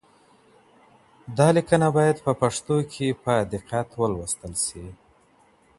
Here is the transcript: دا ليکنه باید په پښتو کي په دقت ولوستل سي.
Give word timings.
دا 1.37 1.47
ليکنه 1.55 1.87
باید 1.97 2.17
په 2.25 2.31
پښتو 2.41 2.77
کي 2.91 3.07
په 3.23 3.33
دقت 3.53 3.87
ولوستل 4.01 4.53
سي. 4.65 4.85